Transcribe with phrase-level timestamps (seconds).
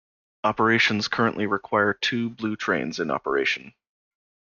[0.43, 3.75] Operations currently require two Blue Trains in operation.